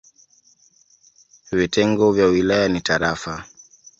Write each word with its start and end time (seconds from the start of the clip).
Vitengo 1.51 2.11
vya 2.13 2.25
wilaya 2.25 2.67
ni 2.67 2.81
tarafa. 2.81 3.45